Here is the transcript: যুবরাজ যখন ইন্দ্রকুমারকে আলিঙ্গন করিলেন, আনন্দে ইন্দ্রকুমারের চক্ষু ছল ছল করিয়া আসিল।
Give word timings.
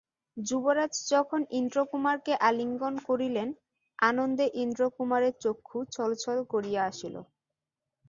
যুবরাজ 0.37 0.93
যখন 1.09 1.41
ইন্দ্রকুমারকে 1.59 2.33
আলিঙ্গন 2.47 2.95
করিলেন, 3.07 3.49
আনন্দে 3.99 4.45
ইন্দ্রকুমারের 4.63 5.33
চক্ষু 5.43 5.77
ছল 5.95 6.09
ছল 6.23 6.37
করিয়া 6.53 6.81
আসিল। 6.89 7.15